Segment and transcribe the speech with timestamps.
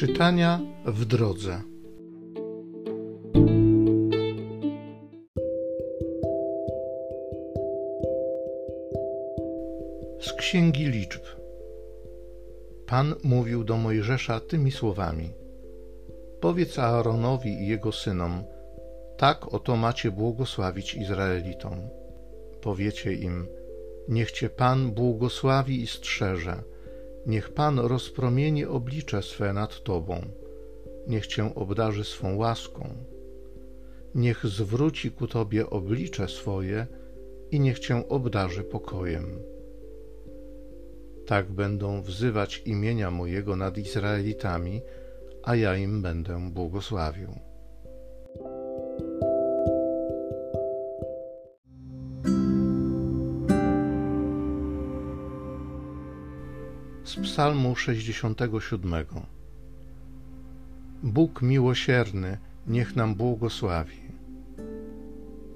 [0.00, 1.62] Czytania w drodze.
[10.20, 11.22] Z Księgi Liczb.
[12.86, 15.32] Pan mówił do Mojżesza tymi słowami:
[16.40, 18.44] Powiedz Aaronowi i jego synom:
[19.16, 21.78] Tak oto macie błogosławić Izraelitom.
[22.60, 23.46] Powiecie im:
[24.08, 26.62] Niech cię Pan błogosławi i strzeże
[27.26, 30.20] Niech Pan rozpromieni oblicze swe nad Tobą,
[31.06, 32.88] niech Cię obdarzy swą łaską,
[34.14, 36.86] niech zwróci ku Tobie oblicze swoje
[37.50, 39.38] i niech Cię obdarzy pokojem.
[41.26, 44.82] Tak będą wzywać imienia mojego nad Izraelitami,
[45.42, 47.49] a ja im będę błogosławił.
[57.04, 58.94] Z Psalmu 67.
[61.02, 64.00] Bóg miłosierny, niech nam błogosławi.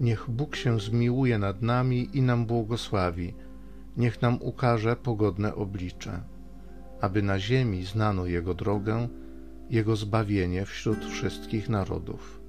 [0.00, 3.34] Niech Bóg się zmiłuje nad nami i nam błogosławi,
[3.96, 6.22] niech nam ukaże pogodne oblicze,
[7.00, 9.08] aby na ziemi znano Jego drogę,
[9.70, 12.40] Jego zbawienie wśród wszystkich narodów.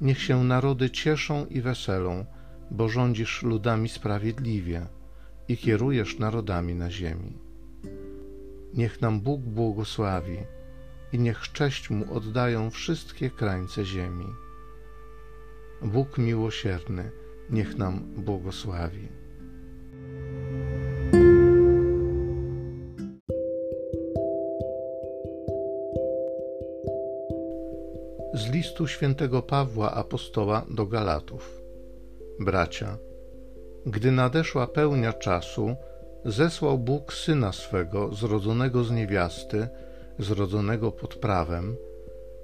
[0.00, 2.24] Niech się narody cieszą i weselą,
[2.70, 4.86] bo rządzisz ludami sprawiedliwie
[5.48, 7.43] i kierujesz narodami na ziemi.
[8.76, 10.38] Niech nam Bóg błogosławi
[11.12, 14.26] i niech cześć Mu oddają wszystkie krańce ziemi.
[15.82, 17.10] Bóg miłosierny,
[17.50, 19.08] niech nam błogosławi.
[28.34, 31.60] Z listu świętego Pawła apostoła do Galatów.
[32.40, 32.98] Bracia,
[33.86, 35.76] gdy nadeszła pełnia czasu,
[36.24, 39.68] zesłał Bóg syna swego, zrodzonego z niewiasty,
[40.18, 41.76] zrodzonego pod prawem,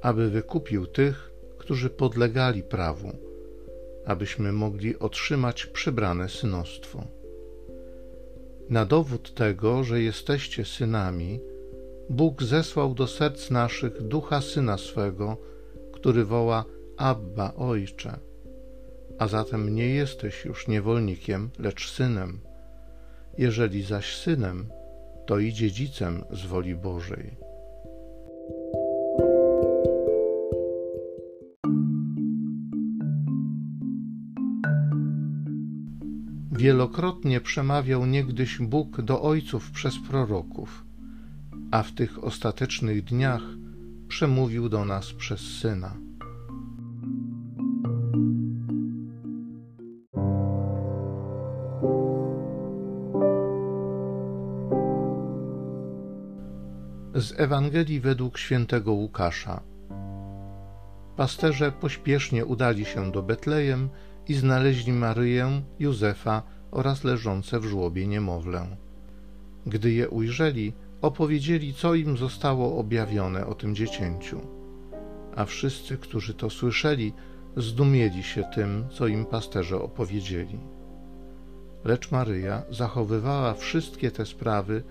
[0.02, 3.12] aby wykupił tych, którzy podlegali prawu,
[4.06, 7.04] abyśmy mogli otrzymać przybrane synostwo.
[8.68, 11.40] Na dowód tego, że jesteście synami,
[12.10, 15.36] Bóg zesłał do serc naszych ducha syna swego,
[15.92, 16.64] który woła
[16.96, 18.18] Abba, Ojcze.
[19.18, 22.49] A zatem nie jesteś już niewolnikiem, lecz synem
[23.38, 24.68] jeżeli zaś synem,
[25.26, 27.36] to i dziedzicem z woli Bożej.
[36.52, 40.84] Wielokrotnie przemawiał niegdyś Bóg do ojców przez proroków,
[41.70, 43.42] a w tych ostatecznych dniach
[44.08, 46.09] przemówił do nas przez syna.
[57.14, 59.60] Z Ewangelii według świętego Łukasza.
[61.16, 63.88] Pasterze pośpiesznie udali się do Betlejem
[64.28, 68.76] i znaleźli Maryję, Józefa oraz leżące w żłobie niemowlę.
[69.66, 70.72] Gdy je ujrzeli,
[71.02, 74.40] opowiedzieli, co im zostało objawione o tym dziecięciu.
[75.36, 77.12] A wszyscy, którzy to słyszeli,
[77.56, 80.58] zdumieli się tym, co im pasterze opowiedzieli.
[81.84, 84.82] Lecz Maryja zachowywała wszystkie te sprawy,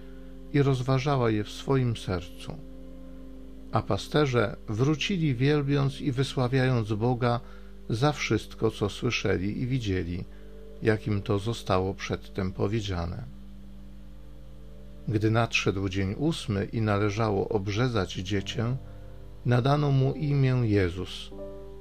[0.53, 2.55] i rozważała je w swoim sercu.
[3.71, 7.39] A pasterze wrócili wielbiąc i wysławiając Boga
[7.89, 10.23] za wszystko, co słyszeli i widzieli,
[10.81, 13.23] jakim to zostało przedtem powiedziane.
[15.07, 18.75] Gdy nadszedł dzień ósmy i należało obrzezać dziecię,
[19.45, 21.31] nadano mu imię Jezus,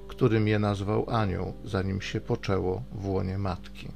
[0.09, 3.89] którym je nazwał anioł, zanim się poczęło w łonie matki.